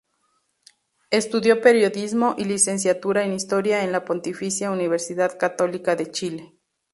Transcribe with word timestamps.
Estudió 1.11 1.61
periodismo 1.61 2.33
y 2.35 2.45
licenciatura 2.45 3.23
en 3.23 3.33
historia 3.33 3.83
en 3.83 3.91
la 3.91 4.03
Pontificia 4.03 4.71
Universidad 4.71 5.37
Católica 5.37 5.95
de 5.95 6.09
Chile. 6.09 6.55